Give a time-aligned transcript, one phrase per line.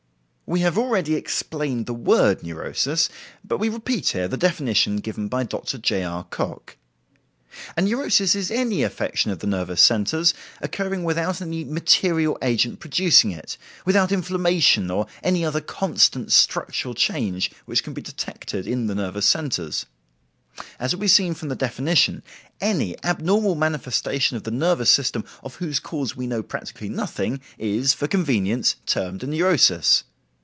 [0.51, 3.07] We have already explained the word neurosis,
[3.41, 5.77] but we repeat here the definition given by Dr.
[5.77, 6.03] J.
[6.03, 6.25] R.
[6.25, 6.75] Cocke.
[7.77, 13.31] "A neurosis is any affection of the nervous centers occurring without any material agent producing
[13.31, 18.95] it, without inflammation or any other constant structural change which can be detected in the
[18.95, 19.85] nervous centers.
[20.79, 22.23] As will be seen from the definition,
[22.59, 27.93] any abnormal manifestation of the nervous system of whose cause we know practically nothing, is,
[27.93, 30.03] for convenience, termed a neurosis.